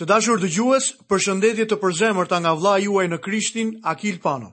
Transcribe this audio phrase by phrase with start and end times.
[0.00, 4.16] Të dashur të gjues, për shëndetje të përzemër të nga vla juaj në Krishtin, Akil
[4.24, 4.48] Pano.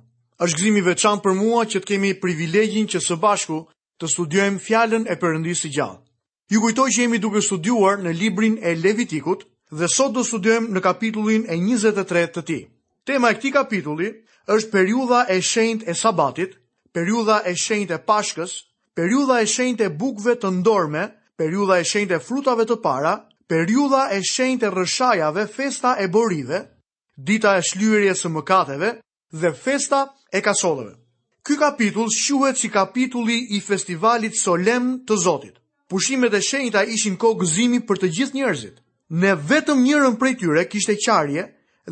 [0.45, 3.57] Êshtë gzimi veçan për mua që të kemi privilegjin që së bashku
[4.01, 5.97] të studiojmë fjallën e përëndisë i gjallë.
[6.54, 9.41] Ju kujtoj që jemi duke studiuar në librin e Levitikut
[9.81, 12.60] dhe sot do studiojmë në kapitullin e 23 të ti.
[13.10, 14.12] Tema e këti kapitulli
[14.58, 16.54] është periuda e shend e sabatit,
[16.94, 18.54] periuda e shend e pashkës,
[18.94, 23.16] periuda e shend e bukve të ndorme, periuda e shend e frutave të para,
[23.52, 26.59] periudha e shenjtë e rrëshajave, festa e borive,
[27.20, 28.91] dita e shlyerjes së mëkateve
[29.41, 29.99] dhe festa
[30.31, 30.93] e kasodove.
[31.45, 35.55] Ky kapitull shquhet si kapitulli i festivalit solemn të Zotit.
[35.91, 38.76] Pushimet e shenjta ishin kohë gëzimi për të gjithë njerëzit.
[39.21, 41.43] Ne vetëm njërën prej tyre kishte qarje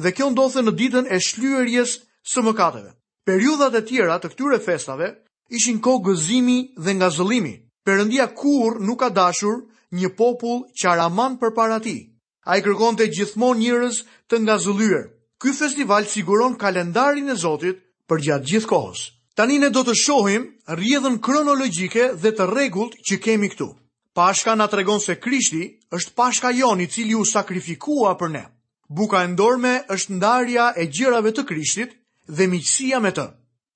[0.01, 1.97] dhe kjo ndodhte në ditën e shlyerjes
[2.31, 2.93] së mëkateve.
[3.27, 5.09] Periudhat e tjera të këtyre festave
[5.57, 7.53] ishin kohë gëzimi dhe ngazëllimi.
[7.83, 12.13] Perëndia kurr nuk ka dashur një popull araman për para ti.
[12.45, 15.05] A i kërgon të gjithmon njërës të nga zullyër.
[15.41, 17.79] Ky festival siguron kalendarin e Zotit
[18.09, 18.99] për gjatë gjithë kohës.
[19.35, 23.69] Tanine do të shohim rjedhën kronologike dhe të regullt që kemi këtu.
[24.13, 25.63] Pashka nga të regon se Krishti
[25.95, 28.43] është pashka joni cili u sakrifikua për ne.
[28.89, 31.95] Buka e ndorme është ndarja e gjërave të Krishtit
[32.35, 33.27] dhe miqësia me të.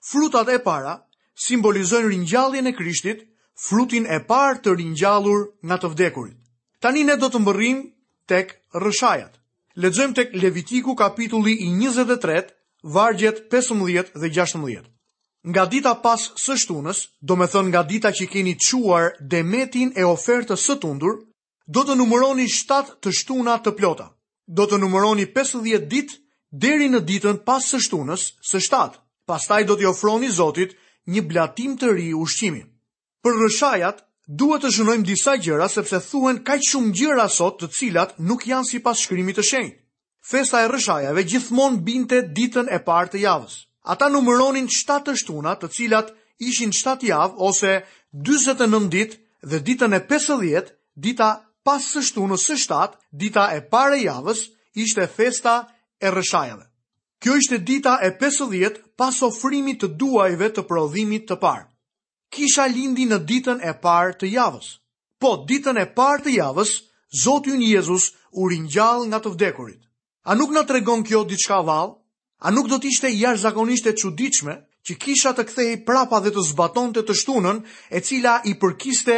[0.09, 0.97] Frutat e para
[1.47, 3.23] simbolizojnë rinjallin e Krishtit
[3.55, 6.37] frutin e parë të ringjallur nga të vdekurit.
[6.83, 7.83] Tani ne do të mbërrim
[8.27, 9.37] tek rëshajat.
[9.75, 12.43] Lexojmë tek Levitiku kapitulli i 23,
[12.83, 14.89] vargjet 15 dhe 16.
[15.43, 20.03] Nga dita pas së shtunës, do me thënë nga dita që keni quar demetin e
[20.03, 21.17] ofertës së tundur,
[21.67, 24.07] do të numëroni 7 të shtuna të plota.
[24.47, 26.11] Do të numëroni 50 dit
[26.51, 28.99] deri në ditën pas së shtunës së 7.
[29.25, 30.75] pastaj do të ofroni Zotit
[31.07, 32.67] një blatim të ri ushqimin.
[33.23, 33.99] Për rëshajat,
[34.39, 38.67] duhet të shënojmë disa gjëra sepse thuhen kaq shumë gjëra sot të cilat nuk janë
[38.69, 39.77] sipas shkrimit të shenjtë.
[40.31, 43.55] Festa e rëshajave gjithmonë binte ditën e parë të javës.
[43.95, 46.11] Ata numëronin 7 të shtuna, të cilat
[46.49, 47.71] ishin 7 javë ose
[48.11, 49.19] 49 ditë
[49.53, 50.73] dhe ditën e 50,
[51.07, 51.31] dita
[51.69, 54.43] pas së shtunës së 7, dita e parë e javës,
[54.87, 55.55] ishte festa
[56.03, 56.65] e rëshajave.
[57.23, 61.69] Kjo ishte dita e 50 pas ofrimit të duajve të prodhimit të parë
[62.35, 64.67] kisha lindi në ditën e parë të javës.
[65.21, 66.71] Po, ditën e parë të javës,
[67.13, 68.05] Zotë ju Jezus
[68.41, 69.81] u rinjallë nga të vdekurit.
[70.33, 71.91] A nuk në tregon kjo diçka val?
[72.41, 74.55] A nuk do t'ishte jash zakonisht e qudichme
[74.87, 77.59] që kisha të kthej prapa dhe të zbaton të të shtunën
[77.97, 79.17] e cila i përkiste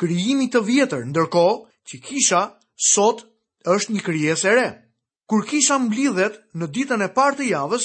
[0.00, 1.46] kryimit të vjetër, ndërko
[1.86, 2.42] që kisha
[2.88, 3.22] sot
[3.76, 4.66] është një kryes e re.
[5.30, 7.84] Kur kisha mblidhet në ditën e partë të javës,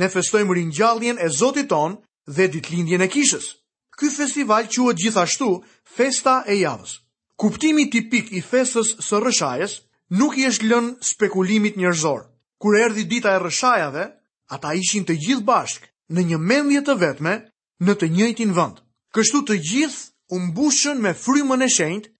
[0.00, 3.52] ne festojmë rinjalljen e Zotit ton dhe ditlindjen e kishës.
[3.94, 5.48] Ky festival quhet gjithashtu
[5.96, 6.96] Festa e Javës.
[7.38, 9.74] Kuptimi tipik i festës së rrëshajës
[10.18, 12.20] nuk i është lënë spekulimit njerëzor.
[12.58, 14.04] Kur erdhi dita e rrëshajave,
[14.56, 17.34] ata ishin të gjithë bashkë në një mendje të vetme
[17.86, 18.82] në të njëjtin vend.
[19.14, 20.02] Kështu të gjithë
[20.34, 22.10] u mbushën me frymën e shenjtë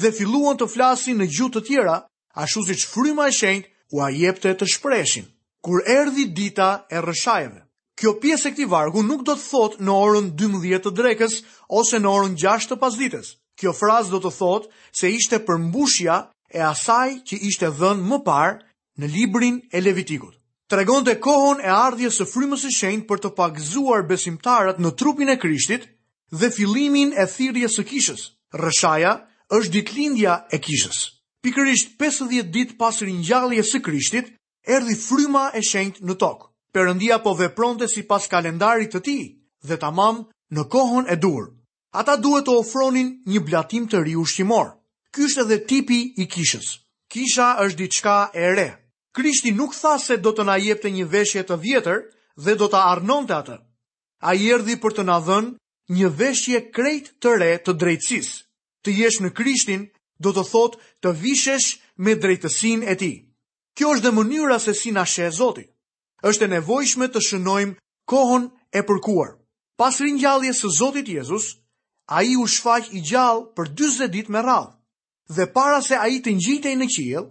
[0.00, 1.96] dhe filluan të flasin në gjuhë të tjera,
[2.44, 5.26] ashtu siç fryma e shenjtë u ajepte të shpreshin.
[5.64, 7.63] Kur erdhi dita e rrëshajave,
[8.00, 11.34] Kjo pjesë e këtij vargu nuk do të thot në orën 12 të drekës
[11.80, 13.28] ose në orën 6 të pasdites.
[13.60, 14.64] Kjo frazë do të thot
[15.00, 16.16] se ishte përmbushja
[16.58, 18.56] e asaj që ishte dhënë më parë
[19.02, 20.34] në librin e Levitikut.
[20.72, 25.30] Tregon të kohon e ardhjes së frymës së shenjtë për të pagëzuar besimtarët në trupin
[25.30, 25.84] e Krishtit
[26.40, 28.24] dhe fillimin e thirrjes së kishës.
[28.64, 29.12] Rëshaja
[29.58, 30.98] është ditëlindja e kishës.
[31.46, 34.32] Pikërisht 50 ditë pas ringjalljes së Krishtit,
[34.78, 39.16] erdhi fryma e shenjtë në tokë përëndia po vepronte si pas kalendarit të ti
[39.68, 40.16] dhe ta mam
[40.54, 41.42] në kohën e dur.
[42.00, 44.68] Ata duhet të ofronin një blatim të ri ushqimor.
[45.24, 46.66] është edhe tipi i kishës.
[47.12, 48.68] Kisha është diçka e re.
[49.16, 51.98] Krishti nuk tha se do të na jepte një veshje të vjetër
[52.44, 53.56] dhe do të arnon të atë.
[54.28, 55.50] A i erdi për të na dhënë
[55.96, 58.28] një veshje krejt të re të drejtsis.
[58.82, 59.82] Të jesh në krishtin
[60.22, 61.68] do të thot të vishesh
[62.02, 63.12] me drejtësin e ti.
[63.76, 65.70] Kjo është dhe mënyra se si na e Zotit
[66.28, 67.74] është e nevojshme të shënojmë
[68.12, 68.44] kohën
[68.78, 69.32] e përkuar.
[69.80, 71.50] Pas ringjalljes së Zotit Jezus,
[72.18, 74.72] ai u shfaq i gjallë për 40 ditë me radhë.
[75.36, 77.26] Dhe para se ai të ngjitej në qiell,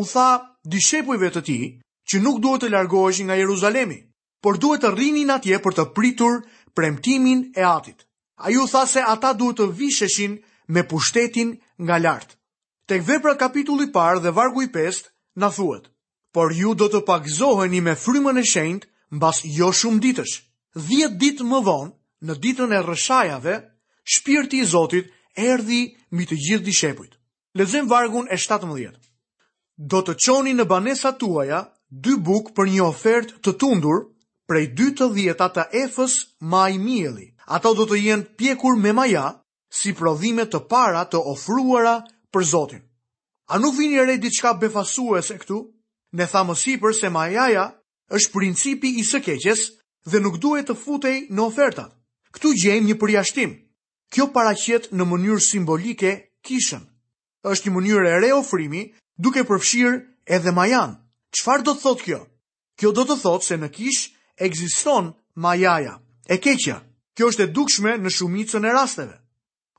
[0.00, 0.28] u tha
[0.74, 1.64] dishepujve të tij
[2.10, 3.98] që nuk duhet të largoheshin nga Jeruzalemi,
[4.42, 6.40] por duhet të rinin atje për të pritur
[6.76, 8.06] premtimin e Atit.
[8.46, 10.38] Ai u tha se ata duhet të visheshin
[10.74, 11.56] me pushtetin
[11.86, 12.30] nga lart.
[12.88, 15.02] Tek vepra kapitulli 1 dhe vargu i 5
[15.40, 15.86] na thuhet:
[16.36, 18.82] por ju do të pakzoheni me frymën e shenjt
[19.16, 20.32] mbas jo shumë ditësh.
[20.86, 21.88] 10 ditë më vonë,
[22.28, 23.54] në ditën e rreshajave,
[24.14, 25.08] shpirti i Zotit
[25.40, 27.14] erdhi mbi të gjithë dishepujt.
[27.56, 28.98] Lexojm vargun e 17.
[29.92, 31.62] Do të çoni në banesat tuaja
[32.04, 34.02] dy buk për një ofertë të tundur
[34.48, 36.16] prej 2 të 10 të efës
[36.52, 37.30] maj mielli.
[37.56, 39.24] Ato do të jenë pjekur me maja
[39.78, 41.96] si prodhime të para të ofruara
[42.32, 42.84] për Zotin.
[43.52, 45.62] A nuk vini re diçka befasuese këtu?
[46.16, 47.64] Ne tha për se majaja
[48.18, 49.60] është principi i së keqes
[50.10, 51.90] dhe nuk duhet të futej në ofertat.
[52.34, 53.52] Këtu gjejmë një përjashtim.
[54.14, 56.12] Kjo paraqet në mënyrë simbolike
[56.46, 56.82] kishën.
[57.52, 58.80] është një mënyrë e re ofrimi
[59.24, 59.98] duke përfshirë
[60.36, 60.96] edhe majan.
[61.36, 62.20] Qfar do të thot kjo?
[62.78, 64.10] Kjo do të thot se në kishë
[64.46, 65.12] egziston
[65.44, 65.94] majaja
[66.32, 66.80] e keqja.
[67.16, 69.16] Kjo është e dukshme në shumicën e rasteve.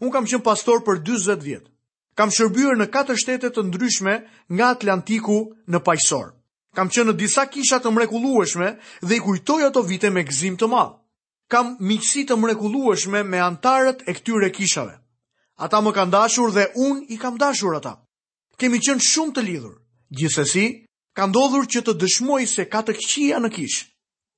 [0.02, 1.77] Unë kam qënë pastor për 20 vjetë
[2.18, 4.16] kam shërbyer në katër shtete të ndryshme
[4.50, 5.36] nga Atlantiku
[5.70, 6.32] në pajsor.
[6.76, 8.72] Kam qenë në disa kisha të mrekullueshme
[9.06, 10.96] dhe i kujtoj ato vite me gëzim të madh.
[11.50, 14.96] Kam miqësi të mrekullueshme me antarët e këtyre kishave.
[15.66, 17.94] Ata më kanë dashur dhe unë i kam dashur ata.
[18.58, 19.78] Kemi qenë shumë të lidhur.
[20.10, 20.66] Gjithsesi,
[21.14, 23.78] ka ndodhur që të dëshmoj se ka të qëndruar në kish.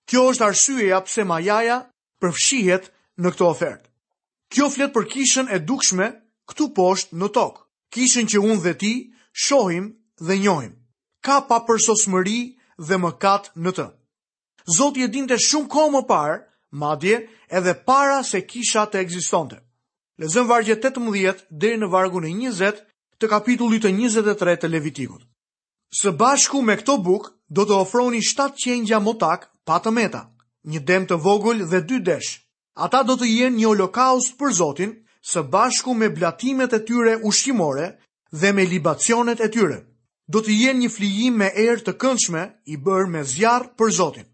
[0.10, 1.80] Kjo është arsyeja pse Majaja
[2.20, 2.92] përfshihet
[3.24, 3.88] në këtë ofertë.
[4.52, 6.12] Kjo flet për kishën e dukshme
[6.52, 7.60] këtu poshtë në tokë
[7.94, 8.92] kishën që unë dhe ti
[9.44, 9.86] shohim
[10.28, 10.74] dhe njohim.
[11.26, 12.40] Ka pa përso smëri
[12.88, 13.86] dhe më katë në të.
[14.78, 16.38] Zoti je dinte shumë kohë më parë,
[16.84, 17.16] madje
[17.58, 19.58] edhe para se kisha të egzistonte.
[20.20, 22.84] Lezëm vargje 18 dhe në vargun e 20
[23.20, 25.22] të kapitullit e 23 të levitikut.
[26.00, 30.22] Së bashku me këto buk, do të ofroni 7 qenjja motak pa të meta,
[30.64, 32.44] një dem të vogull dhe 2 desh.
[32.78, 34.92] Ata do të jenë një holokaust për Zotin,
[35.22, 38.00] së bashku me blatimet e tyre ushqimore
[38.32, 39.84] dhe me libacionet e tyre.
[40.30, 42.42] Do të jenë një flijim me erë të këndshme
[42.74, 44.28] i bërë me zjarë për Zotin.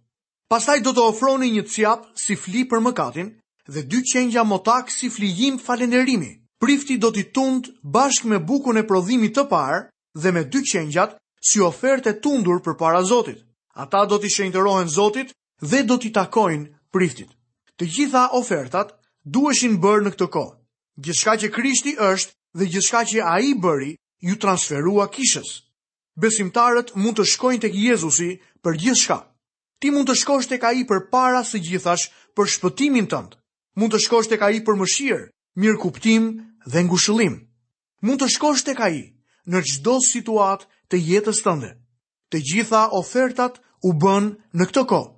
[0.52, 3.30] Pastaj do të ofroni një cjap si fli për mëkatin
[3.74, 6.34] dhe dy qengja motak si flijim falenderimi.
[6.60, 9.80] Prifti do t'i tund bashk me bukun e prodhimi të parë
[10.22, 13.42] dhe me dy qenjat si oferte tundur për para Zotit.
[13.76, 17.32] Ata do t'i shenjterohen Zotit dhe do t'i takojnë priftit.
[17.80, 18.94] Të gjitha ofertat
[19.24, 20.56] dueshin bërë në këtë kohë.
[21.04, 25.50] Gjithçka që Krishti është dhe gjithçka që ai bëri, ju transferua kishës.
[26.16, 28.30] Besimtarët mund të shkojnë tek Jezusi
[28.64, 29.18] për gjithçka.
[29.82, 32.06] Ti mund të shkosh tek ai përpara së gjithash
[32.36, 33.36] për shpëtimin tënd.
[33.76, 35.26] Mund të shkosh tek ai për mëshirë,
[35.60, 36.30] mirëkuptim
[36.64, 37.36] dhe ngushëllim.
[38.08, 38.98] Mund të shkosh tek ai
[39.52, 41.74] në çdo situatë të jetës tënde.
[42.32, 45.12] Të gjitha ofertat u bën në këtë kohë.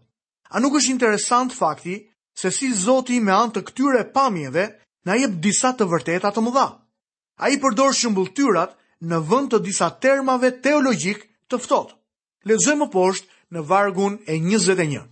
[0.58, 2.02] A nuk është interesant fakti
[2.42, 4.66] se si Zoti me anë të këtyre pamjeve
[5.08, 6.68] në ajep disa të vërtetat të mëdha.
[7.46, 8.74] A i përdor shëmbulltyrat
[9.08, 11.94] në vënd të disa termave teologjik të fëtot.
[12.50, 15.06] Lezë më poshtë në vargun e 21.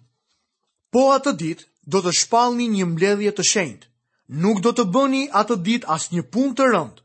[0.96, 1.64] Po atë dit
[1.94, 3.88] do të shpalni një mbledhje të shenjtë.
[4.44, 7.00] Nuk do të bëni atë dit as një pun të rëndë.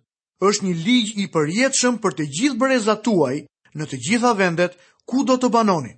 [0.48, 3.34] është një ligj i përjetëshëm për të gjithë bërezat tuaj
[3.76, 4.72] në të gjitha vendet
[5.10, 5.90] ku do të banoni.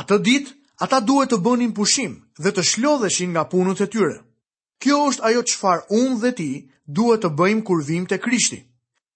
[0.00, 0.46] Atë dit,
[0.82, 2.12] ata duhet të bënin pushim
[2.42, 4.23] dhe të shlodheshin nga punët e tyre.
[4.82, 6.46] Kjo është ajo qëfar unë dhe ti
[6.98, 8.58] duhet të bëjmë kur vim të krishti.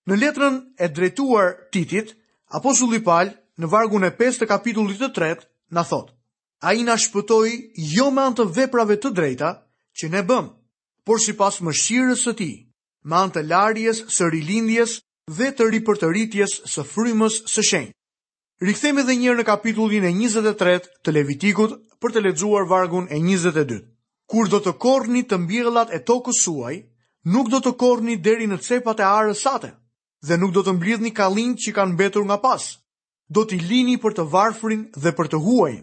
[0.08, 2.12] Në letrën e drejtuar titit,
[2.58, 3.28] Apostulli Paul
[3.60, 5.42] në vargun e 5 të kapitullit të tret,
[5.76, 6.12] në thotë,
[6.68, 7.48] a i nashpëtoj
[7.94, 9.50] jo me antë veprave të drejta
[10.00, 10.46] që ne bëm,
[11.08, 12.50] por si pas më shqirës së ti,
[13.08, 14.96] me antë larjes së rilindjes
[15.38, 17.92] dhe të ripërtëritjes së frymës së shenjë.
[18.68, 23.82] Rikthemi dhe njërë në kapitullin e 23 të Levitikut për të ledzuar vargun e 22
[24.30, 26.74] kur do të korni të mbjellat e tokës suaj,
[27.32, 29.70] nuk do të korni deri në cepat e arës sate,
[30.28, 32.66] dhe nuk do të mbjellat kalin që kanë betur nga pas,
[33.32, 35.74] do t'i lini për të varfrin dhe për të huaj,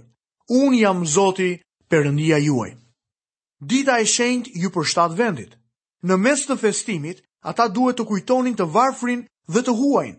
[0.61, 1.49] unë jam zoti
[1.89, 2.71] përëndia juaj.
[3.71, 5.57] Dita e shend ju për shtatë vendit,
[6.05, 10.09] në mes të festimit, ata duhet të kujtonin të varfrin dhe të huaj,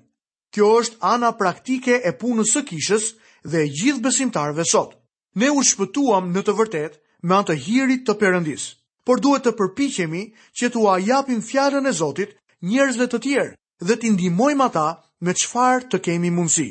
[0.55, 3.11] kjo është ana praktike e punës së kishës
[3.51, 4.97] dhe gjithë besimtarve sot.
[5.37, 8.65] Ne u shpëtuam në të vërtetë me anë të hirit të perëndis.
[9.07, 10.23] Por duhet të përpiqemi
[10.59, 12.35] që t'u japim fjalën e Zotit
[12.71, 13.55] njerëzve të tjerë
[13.89, 14.87] dhe t'i ndihmojmë ata
[15.25, 16.69] me çfarë të kemi mundsi.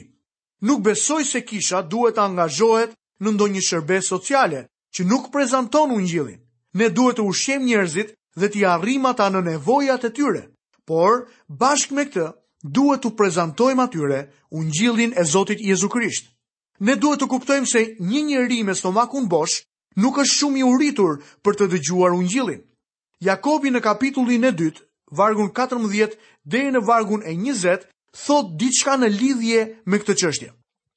[0.67, 4.61] Nuk besoj se kisha duhet të angazhohet në ndonjë shërbes sociale
[4.95, 6.39] që nuk prezanton ungjillin.
[6.79, 8.09] Ne duhet të ushqejmë njerëzit
[8.39, 10.43] dhe t'i arrijmë ata në nevojat e tyre.
[10.87, 11.11] Por
[11.61, 12.27] bashkë me këtë,
[12.75, 14.19] duhet t'u prezantojmë atyre
[14.59, 16.31] ungjillin e Zotit Jezu Krisht.
[16.79, 19.63] Ne duhet të kuptojmë se një njeri me stomakun bosh
[20.01, 22.61] nuk është shumë i uritur për të dëgjuar ungjillin.
[23.23, 24.71] Jakobi në kapitullin e 2,
[25.15, 27.87] vargun 14 dhe në vargun e 20,
[28.25, 30.51] thot diçka në lidhje me këtë çështje.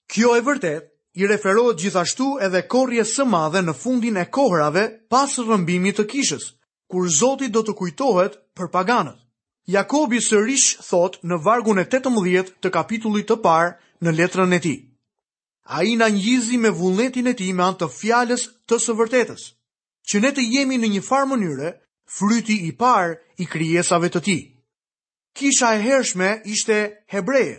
[0.08, 0.90] Kjo e vërtet
[1.20, 6.44] i referohet gjithashtu edhe korrjes së madhe në fundin e kohrave pas rrëmbimit të kishës,
[6.90, 9.18] kur Zoti do të kujtohet për paganët.
[9.68, 14.78] Jakobi sërish thot në vargun e 18 të kapitullit të parë në letrën e tij
[15.68, 19.42] a i në njizi me vullnetin e ti me antë fjales të së vërtetës,
[20.08, 21.72] që ne të jemi në një farë mënyre,
[22.16, 24.36] fryti i parë i kryesave të ti.
[25.36, 26.78] Kisha e hershme ishte
[27.12, 27.58] hebreje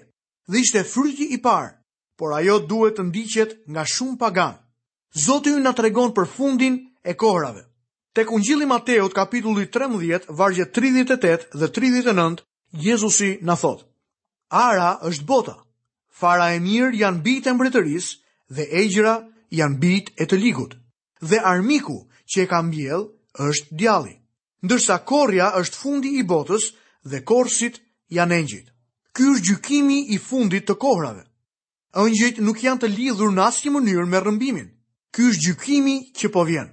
[0.50, 1.70] dhe ishte fryti i parë,
[2.18, 4.58] por ajo duhet të ndiqet nga shumë pagan.
[5.14, 7.62] Zotë ju nga të regon për fundin e kohërave.
[8.14, 12.42] Te kungjili Mateot kapitulli 13, vargje 38 dhe 39,
[12.74, 13.86] Jezusi në thotë,
[14.50, 15.60] Ara është bota,
[16.20, 19.14] fara e mirë janë bitë e mbretërisë dhe egjra
[19.60, 20.74] janë bitë e të ligut.
[21.30, 21.98] Dhe armiku
[22.32, 23.06] që e ka mbjell
[23.48, 24.16] është djali.
[24.66, 26.66] Ndërsa korja është fundi i botës
[27.12, 27.80] dhe korsit
[28.18, 28.68] janë engjit.
[29.16, 31.24] Ky është gjykimi i fundit të kohrave.
[32.04, 34.68] Engjit nuk janë të lidhur në asnjë mënyrë me rrëmbimin.
[35.16, 36.70] Ky është gjykimi që po vjen.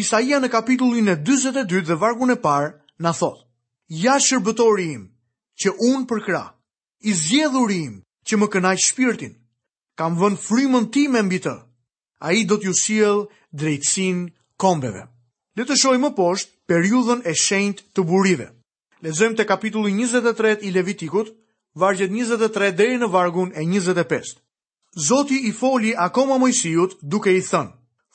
[0.00, 2.72] Isaia në kapitullin e 42 dhe vargun e parë
[3.04, 3.44] na thot:
[4.04, 5.04] Ja shërbëtori im,
[5.60, 6.44] që unë përkra,
[7.08, 7.94] i zgjedhur im,
[8.28, 9.34] që më kënaq shpirtin.
[9.98, 11.54] Kam vënë frymën time mbi të.
[12.28, 13.22] Ai do t'ju sjell
[13.56, 14.28] drejtsin
[14.60, 15.04] kombeve.
[15.56, 18.48] Le të shohim më poshtë periudhën e shenjtë të burive.
[19.02, 21.28] Lexojmë te kapitulli 23 i Levitikut,
[21.80, 24.34] vargjet 23 deri në vargun e 25.
[25.08, 27.72] Zoti i foli akoma Mojsiut duke i thënë: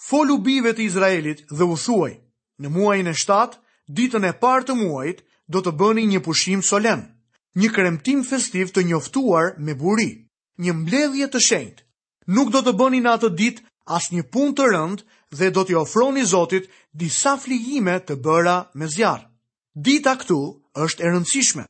[0.08, 2.14] Folu bijve të Izraelit dhe u thuaj:
[2.62, 7.10] Në muajin e 7, ditën e parë të muajit, do të bëni një pushim solenë
[7.62, 10.10] një kremtim festiv të njoftuar me buri,
[10.58, 11.84] një mbledhje të shenjt.
[12.28, 13.60] Nuk do të bëni në atë dit
[13.98, 15.04] as një pun të rënd
[15.38, 19.28] dhe do t'i ofroni Zotit disa flijime të bëra me zjarë.
[19.76, 20.38] Dita këtu
[20.86, 21.66] është e rëndësishme.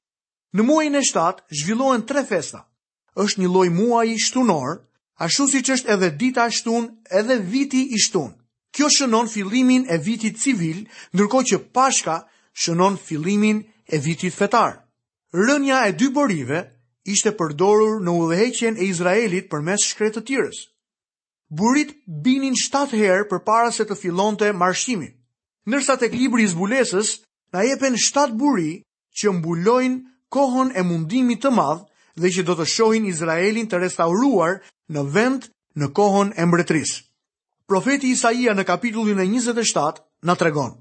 [0.53, 2.63] Në muajin e 7 zhvillohen tre festa.
[3.15, 4.79] Është një lloj muaji shtunor,
[5.17, 8.35] ashtu siç është edhe dita e shtunë, edhe viti i shtunë.
[8.73, 12.21] Kjo shënon fillimin e vitit civil, ndërkohë që Pashka
[12.63, 14.82] shënon fillimin e vitit fetar
[15.33, 16.59] rënja e dy borive
[17.09, 20.59] ishte përdorur në udhëheqjen e Izraelit për mes shkretë të tjërës.
[21.53, 21.91] Burit
[22.25, 25.09] binin 7 herë për para se të fillon të marshimi.
[25.69, 27.17] Nërsa të klibri i zbulesës,
[27.53, 28.77] na jepen 7 buri
[29.19, 29.99] që mbulojnë
[30.33, 34.59] kohën e mundimit të madhë dhe që do të shohin Izraelin të restauruar
[34.93, 35.49] në vend
[35.79, 37.03] në kohën e mbretrisë.
[37.69, 40.73] Profeti Isaia në kapitullin e 27 na tregon: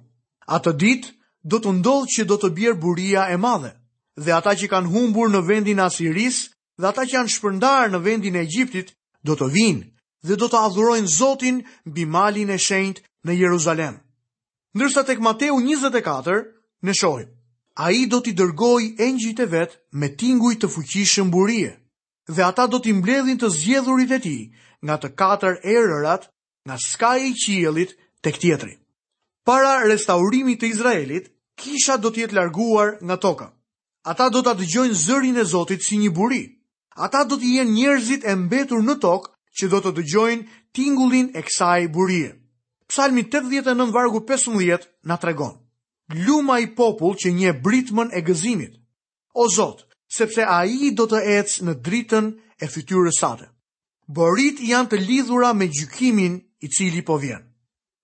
[0.47, 1.12] Atë ditë
[1.50, 3.75] do të ndodhë që do të bjerë buria e madhe
[4.16, 8.37] dhe ata që kanë humbur në vendin Asiris dhe ata që janë shpërndarë në vendin
[8.37, 8.92] Egjiptit
[9.25, 9.85] do të vinë
[10.28, 13.97] dhe do të adhurojnë Zotin mbi malin e shenjtë në Jeruzalem.
[14.76, 16.45] Ndërsa tek Mateu 24
[16.83, 17.28] ne shohim,
[17.76, 21.73] ai do t'i dërgojë engjëjt e vet me tinguj të fuqishëm burie
[22.28, 24.42] dhe ata do t'i mbledhin të zgjedhurit e tij
[24.85, 26.28] nga të katër erërat
[26.66, 28.75] nga skaji i qiellit tek tjetri.
[29.45, 31.25] Para restaurimit të Izraelit,
[31.61, 33.49] kisha do të jetë larguar nga toka.
[34.02, 36.40] Ata do të dëgjojnë zërin e Zotit si një buri.
[37.06, 39.30] Ata do të jenë njerëzit e mbetur në tokë
[39.61, 42.32] që do të dëgjojnë tingullin e kësaj burie.
[42.90, 45.54] Psalmi 89 vargu 15 na tregon.
[46.26, 48.75] Luma i popull që një britmën e gëzimit.
[49.38, 49.87] O Zot,
[50.18, 53.47] sepse a i do të ecë në dritën e fytyrës sate.
[54.18, 57.47] Borit janë të lidhura me gjykimin i cili po vjen.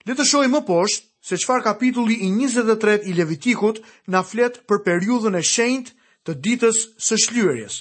[0.06, 3.78] Le të shojë më poshtë se qfar kapitulli i 23 i Levitikut
[4.14, 5.90] na flet për periudhën e shenjt
[6.24, 7.74] të ditës së shlyerjes.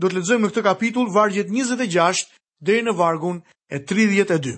[0.00, 2.24] Do të lexojmë këtë kapitull vargjet 26
[2.68, 3.38] deri në vargun
[3.70, 4.56] e 32.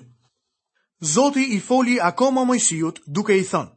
[1.13, 3.69] Zoti i foli akoma Mojsiut duke i thënë: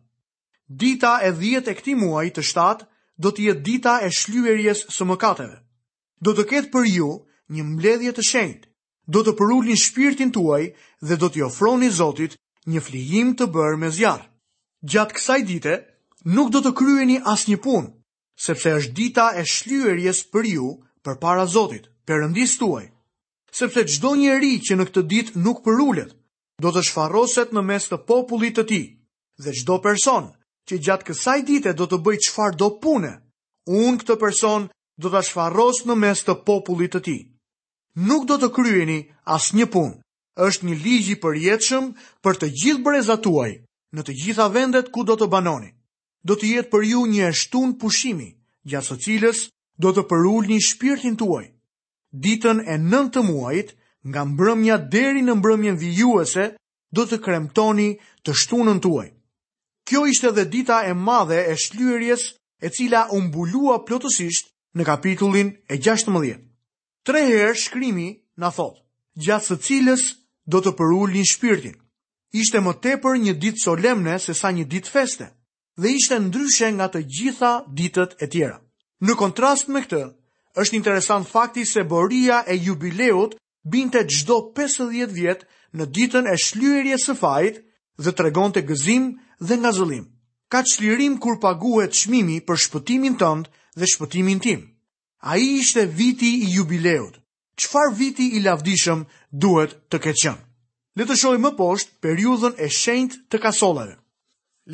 [0.81, 2.88] Dita e 10 e këtij muaji të shtatë
[3.25, 5.59] do të jetë dita e shlyerjes së mëkateve.
[6.25, 7.11] Do të ketë për ju
[7.52, 8.67] një mbledhje të shenjtë.
[9.12, 10.62] Do të përullin shpirtin tuaj
[11.09, 12.38] dhe do t'i ofroni Zotit
[12.69, 14.25] një flijim të bërë me zjarë.
[14.87, 15.73] Gjatë kësaj dite,
[16.31, 17.91] nuk do të kryeni as një punë,
[18.45, 20.69] sepse është dita e shlyërjes për ju
[21.03, 22.85] për para Zotit, përëndis tuaj.
[23.51, 26.13] Sepse gjdo një ri që në këtë dit nuk përullet,
[26.63, 28.81] do të shfaroset në mes të popullit të ti,
[29.43, 30.31] dhe gjdo person
[30.71, 33.13] që gjatë kësaj dite do të bëj shfar do pune,
[33.67, 37.19] unë këtë person do të shfaros në mes të popullit të ti.
[38.07, 39.01] Nuk do të kryeni
[39.39, 39.99] as një punë,
[40.47, 41.93] është një ligji për jetëshëm
[42.23, 43.51] për të gjithë brezatuaj
[43.97, 45.71] në të gjitha vendet ku do të banoni.
[46.28, 48.28] Do të jetë për ju një eshtun pushimi,
[48.68, 49.42] gjatë së cilës
[49.80, 51.47] do të përull një shpirtin të uaj.
[52.25, 53.73] Ditën e nën të muajt,
[54.09, 56.49] nga mbrëmja deri në mbrëmjen vijuese,
[56.97, 57.88] do të kremtoni
[58.25, 59.09] të shtunën të uaj.
[59.88, 62.23] Kjo ishte dhe dita e madhe e shlyërjes
[62.64, 66.35] e cila umbulua plotësisht në kapitullin e 16.
[67.09, 68.09] Tre herë shkrimi
[68.40, 68.83] në thotë,
[69.26, 70.09] gjatë së cilës
[70.47, 71.76] do të përull një shpirtin
[72.37, 75.29] ishte më tepër një dit solemne se sa një dit feste,
[75.81, 78.59] dhe ishte ndryshe nga të gjitha ditët e tjera.
[79.07, 80.03] Në kontrast me këtë,
[80.61, 83.37] është interesant fakti se boria e jubileut
[83.73, 87.61] binte gjdo 50 vjetë në ditën e shlyërje së fajt
[88.03, 89.09] dhe të regon të gëzim
[89.49, 90.05] dhe nga zëlim.
[90.49, 94.61] Ka të shlyërim kur paguhet shmimi për shpëtimin tëndë dhe shpëtimin tim.
[95.31, 97.21] A i ishte viti i jubileut.
[97.61, 99.05] Qfar viti i lavdishëm
[99.35, 100.48] duhet të keqenë?
[100.99, 103.93] Le të shohim më poshtë periudhën e shenjtë të kasollave.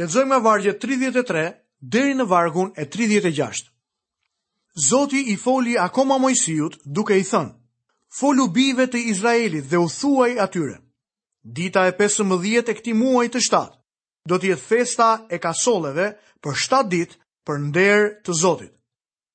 [0.01, 1.41] Lexojmë nga vargu 33
[1.95, 3.67] deri në vargun e 36.
[4.89, 7.53] Zoti i foli akoma Mojsiut duke i thënë:
[8.21, 10.79] "Folu bijve të Izraelit dhe u thuaj atyre:
[11.59, 13.73] Dita e 15 e këtij muaji të shtat,
[14.29, 16.07] do të jetë festa e kasolleve
[16.43, 18.73] për 7 ditë për nder të Zotit.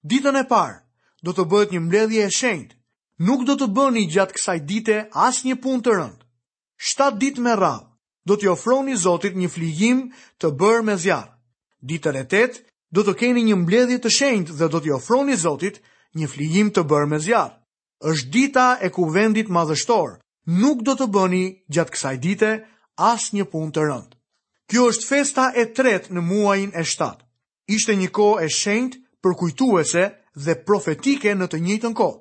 [0.10, 0.82] Ditën e parë
[1.26, 2.74] do të bëhet një mbledhje e shenjtë.
[3.28, 4.98] Nuk do të bëni gjatë kësaj dite
[5.30, 6.19] asnjë punë të rëndë."
[6.80, 7.88] 7 ditë me radhë
[8.30, 9.98] do t'i ofroni Zotit një fligjim
[10.40, 11.28] të bërë me zjarë.
[11.90, 12.60] Ditën e tet,
[12.96, 15.82] do të keni një mbledhje të shenjtë dhe do t'i ofroni Zotit
[16.20, 17.58] një fligjim të bërë me zjarë.
[18.12, 20.14] Është dita e kuvendit madhështor,
[20.62, 21.44] nuk do të bëni
[21.76, 22.52] gjatë kësaj dite
[23.12, 24.16] asë një pun të rëndë.
[24.72, 27.26] Kjo është festa e tretë në muajin e shtatë.
[27.76, 30.06] Ishte një ko e shenjtë për kujtuese
[30.46, 32.20] dhe profetike në të njëjtën kohë.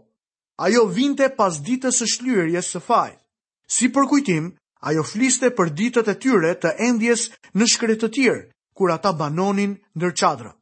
[0.66, 3.22] Ajo vinte pas ditës së shlyerjes së fajtë
[3.70, 4.46] Si për kujtim,
[4.88, 7.26] ajo fliste për ditët e tyre të endjes
[7.58, 8.44] në shkretë të tjerë,
[8.78, 10.52] kur ata banonin ndër qadrë.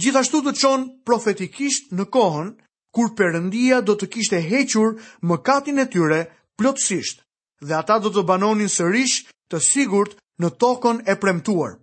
[0.00, 2.48] Gjithashtu të qonë profetikisht në kohën,
[2.94, 4.96] kur përëndia do të kishte hequr
[5.28, 6.20] më katin e tyre
[6.58, 7.20] plotësisht,
[7.68, 9.18] dhe ata do të banonin sërish
[9.52, 11.76] të sigurt në tokën e premtuar.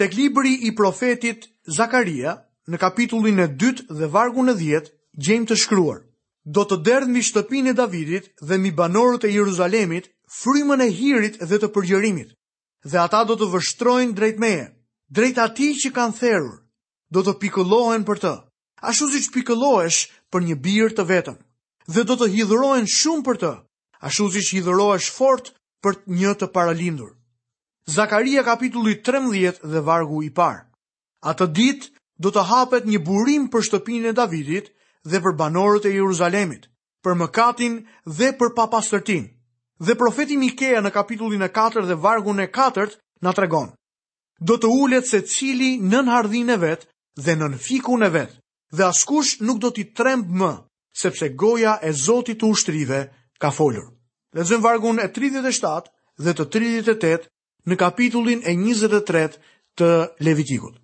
[0.00, 4.90] Tek libri i profetit Zakaria, në kapitullin e 2 dhe vargun e 10,
[5.26, 6.05] gjejmë të shkruar:
[6.54, 10.04] do të derdhë mi shtëpin e Davidit dhe mi banorët e Jeruzalemit,
[10.40, 12.28] frymën e hirit dhe të përgjërimit,
[12.90, 14.68] dhe ata do të vështrojnë drejt meje,
[15.10, 16.52] drejt ati që kanë therur,
[17.10, 18.32] do të pikëllohen për të,
[18.90, 19.98] ashtu si që pikëllohesh
[20.30, 21.38] për një birë të vetëm,
[21.94, 23.52] dhe do të hidhërohen shumë për të,
[24.06, 25.50] ashtu si që hidhërohesh fort
[25.82, 27.10] për një të paralindur.
[27.96, 30.62] Zakaria kapitulli 13 dhe vargu i parë.
[31.30, 31.90] Atë ditë
[32.22, 34.72] do të hapet një burim për shtëpinë e Davidit,
[35.10, 36.66] dhe për banorët e Jeruzalemit,
[37.06, 37.80] për mëkatin
[38.18, 39.24] dhe për papastërtin.
[39.86, 43.68] Dhe profeti Mikea në kapitullin e 4 dhe vargun e 4 na tregon:
[44.48, 46.86] Do të ulet se cili në hardhin e vet
[47.24, 48.32] dhe në fikun e vet,
[48.76, 50.50] dhe askush nuk do t'i tremb më,
[51.02, 53.00] sepse goja e Zotit u ushtrive
[53.40, 53.86] ka folur.
[54.36, 55.92] Lezëm vargun e 37
[56.24, 57.30] dhe të 38
[57.68, 59.36] në kapitullin e 23
[59.78, 59.88] të
[60.24, 60.74] Levitikut.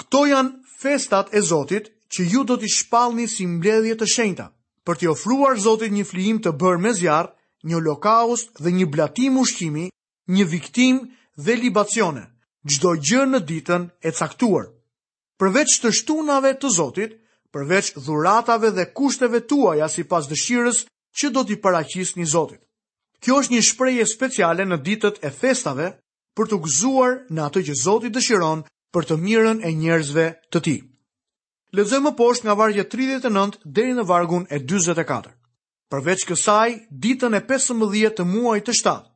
[0.00, 4.46] Kto janë festat e Zotit që ju do t'i shpallni si mbledhje të shenjta,
[4.86, 7.32] për t'i ofruar Zotit një flijim të bërë me zjarr,
[7.68, 9.88] një holokaust dhe një blatim ushqimi,
[10.34, 11.02] një viktim
[11.36, 12.24] dhe libacione,
[12.72, 14.66] çdo gjë në ditën e caktuar.
[15.40, 17.12] Përveç të shtunave të Zotit,
[17.52, 20.78] përveç dhuratave dhe kushteve tuaja sipas dëshirës
[21.18, 22.62] që do t'i paraqisni Zotit.
[23.22, 25.88] Kjo është një shprehje speciale në ditët e festave
[26.38, 28.62] për të gëzuar në atë që Zoti dëshiron
[28.94, 30.78] për të mirën e njerëzve të tij.
[31.76, 35.34] Lezoj më poshtë nga vargje 39 deri në vargun e 24.
[35.92, 39.06] Përveç kësaj, ditën e 15 të muaj të shtatë.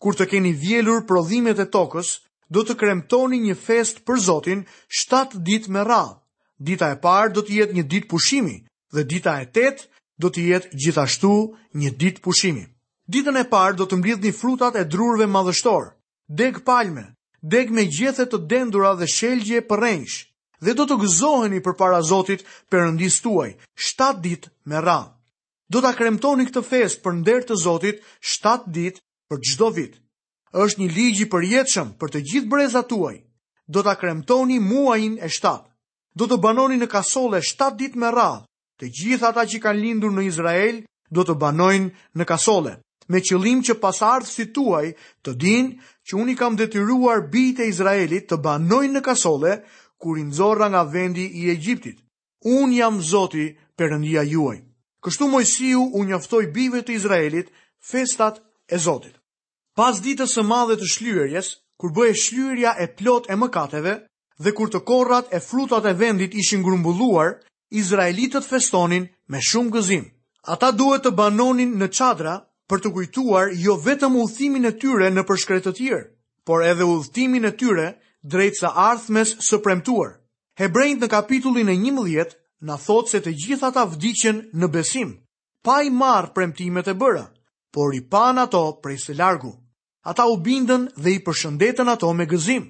[0.00, 2.10] kur të keni vjelur prodhimet e tokës,
[2.48, 4.62] do të kremtoni një fest për Zotin
[5.00, 6.14] 7 ditë me radhë.
[6.58, 8.56] Dita e parë do të jetë një ditë pushimi
[8.94, 9.84] dhe dita e tetë
[10.22, 11.32] do të jetë gjithashtu
[11.76, 12.64] një ditë pushimi.
[13.12, 15.84] Ditën e parë do të mblidhni frutat e drurve madhështor,
[16.28, 17.04] deg palme,
[17.42, 20.29] deg me gjethe të dendura dhe shelgje për rrenjsh
[20.64, 25.10] dhe do të gëzoheni për para Zotit përëndis tuaj, 7 dit me radhë.
[25.70, 29.94] Do të kremtoni këtë fest për nder të Zotit 7 dit për gjdo vit.
[30.52, 33.16] është një ligji për jetëshëm për të gjithë breza tuaj.
[33.70, 35.58] Do të kremtoni muajin e 7.
[36.18, 38.42] Do të banoni në kasole 7 dit me radhë.
[38.80, 42.72] Të gjithë ata që kanë lindur në Izrael, do të banojnë në kasole.
[43.08, 44.86] Me qëllim që ardhë si tuaj
[45.22, 45.66] të din
[46.06, 49.52] që unë i kam detyruar bitë e Izraelit të banojnë në kasole,
[50.00, 51.98] kur i nxorra nga vendi i Egjiptit.
[52.44, 54.58] Un jam Zoti, Perëndia juaj.
[55.04, 57.48] Kështu Mojsiu u njoftoi bijve të Izraelit
[57.90, 59.14] festat e Zotit.
[59.76, 61.46] Pas ditës së madhe të shlyerjes,
[61.80, 63.94] kur bëhej shlyerja e plot e mëkateve
[64.44, 67.38] dhe kur të korrat e frutat e vendit ishin grumbulluar,
[67.80, 70.04] izraelitët festonin me shumë gëzim.
[70.52, 72.34] Ata duhet të banonin në çadra
[72.68, 76.04] për të kujtuar jo vetëm udhëtimin e tyre në përshkretë të tjerë,
[76.46, 77.88] por edhe udhëtimin e tyre
[78.22, 80.18] drejtë sa ardhmes së premtuar.
[80.60, 82.32] Hebrejnë në kapitullin e një mëdhjet,
[82.68, 82.76] në
[83.08, 85.14] se të gjitha ta vdicjen në besim.
[85.64, 87.26] Pa i marë premtimet e bëra,
[87.72, 89.52] por i pan ato prej se largu.
[90.04, 92.64] Ata u bindën dhe i përshëndetën ato me gëzim.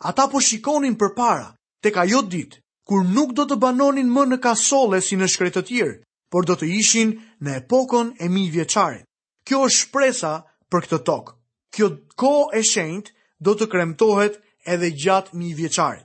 [0.00, 1.50] Ata po shikonin për para,
[1.82, 2.52] te ka dit,
[2.86, 6.66] kur nuk do të banonin më në kasole si në shkretë të por do të
[6.78, 9.04] ishin në epokon e mi vjeqarit.
[9.44, 10.32] Kjo është shpresa
[10.70, 11.32] për këtë tokë.
[11.74, 11.86] Kjo
[12.16, 13.10] ko e shenjt
[13.42, 16.04] do të kremtohet edhe gjatë mi vjeqarit.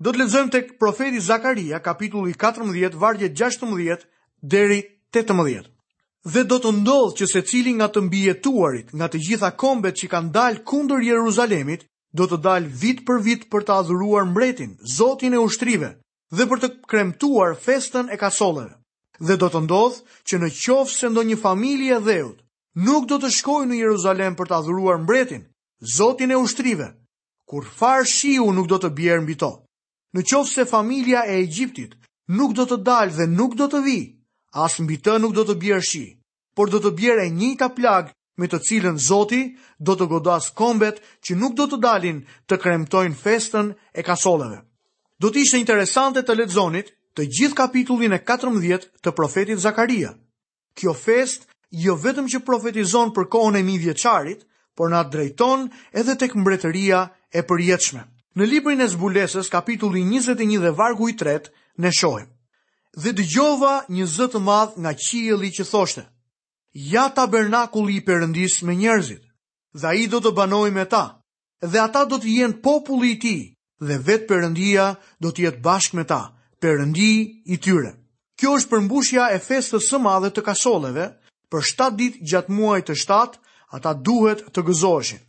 [0.00, 4.06] Do të lezëm tek profeti Zakaria, kapitulli 14, vargje 16,
[4.42, 4.80] deri
[5.12, 5.66] 18.
[6.32, 10.08] Dhe do të ndodhë që se cili nga të mbijetuarit, nga të gjitha kombet që
[10.12, 15.36] kanë dalë kundër Jeruzalemit, do të dalë vit për vit për të adhuruar mbretin, zotin
[15.36, 15.94] e ushtrive,
[16.34, 18.74] dhe për të kremtuar festën e kasoleve.
[19.20, 22.40] Dhe do të ndodhë që në qofë se ndo një familje dheut,
[22.84, 25.44] nuk do të shkojë në Jeruzalem për të adhuruar mbretin,
[25.96, 26.92] zotin e ushtrive,
[27.50, 29.50] kur farë shiu nuk do të bjerë mbi to.
[30.14, 31.96] Në qovë se familia e Egjiptit
[32.38, 33.98] nuk do të dalë dhe nuk do të vi,
[34.64, 36.04] as mbi të nuk do të bjerë shi,
[36.54, 39.42] por do të bjerë e njëta plagë me të cilën Zoti
[39.84, 44.60] do të godas kombet që nuk do të dalin të kremtojnë festën e kasoleve.
[45.20, 50.14] Do të ishte interesante të lexonit të gjithë kapitullin e 14 të profetit Zakaria.
[50.78, 51.48] Kjo fest
[51.82, 54.46] jo vetëm që profetizon për kohën e mijë vjeçarit,
[54.78, 55.66] por na drejton
[56.00, 57.02] edhe tek mbretëria
[57.38, 58.00] e përjetshme.
[58.38, 61.34] Në librin e zbulesës, kapitulli 21 dhe vargu i 3,
[61.82, 62.28] ne shohim.
[63.02, 66.04] Dhe dëgjova një zë të madh nga qielli që thoshte:
[66.94, 69.22] Ja tabernakulli i përëndis me njerëzit,
[69.78, 71.02] dhe ai do të banojë me ta,
[71.70, 73.40] dhe ata do të jenë populli i tij,
[73.86, 74.86] dhe vetë Perëndia
[75.22, 76.20] do të jetë bashkë me ta,
[76.60, 77.12] Perëndi
[77.46, 77.92] i tyre.
[78.38, 81.06] Kjo është përmbushja e festës së madhe të kasolleve,
[81.50, 83.38] për 7 ditë gjatë muajit të 7,
[83.76, 85.22] ata duhet të gëzoheshin.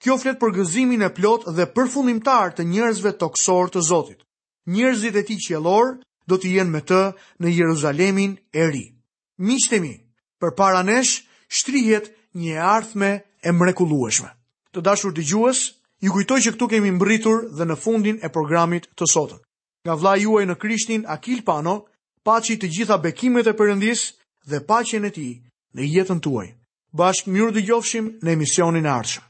[0.00, 4.22] Kjo flet për gëzimin e plot dhe përfundimtar të njerëzve toksor të Zotit.
[4.72, 5.90] Njerëzit e tij qiellor
[6.30, 7.00] do të jenë me të
[7.44, 8.32] në Jeruzalemin
[8.62, 8.86] e ri.
[9.48, 9.90] Miqtë mi,
[10.40, 11.18] përpara nesh
[11.58, 12.08] shtrihet
[12.44, 13.10] një ardhmë
[13.48, 14.30] e mrekullueshme.
[14.72, 15.60] Të dashur dëgjues,
[16.04, 19.42] ju kujtoj që këtu kemi mbërritur dhe në fundin e programit të sotëm.
[19.84, 21.76] Nga vlla juaj në Krishtin Akil Pano,
[22.24, 24.06] paçi të gjitha bekimet e Perëndis
[24.48, 25.32] dhe paqen e tij
[25.76, 26.48] në jetën tuaj.
[26.96, 29.28] Bashkë mirë dëgjofshim në emisionin e ardhshëm.